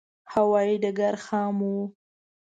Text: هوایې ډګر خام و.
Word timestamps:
هوایې 0.33 0.75
ډګر 0.83 1.15
خام 1.25 1.55
و. 1.61 1.69